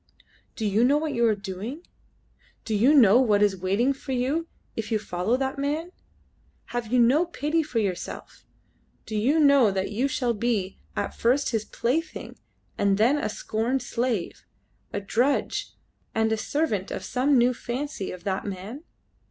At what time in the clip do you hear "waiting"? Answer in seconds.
3.55-3.93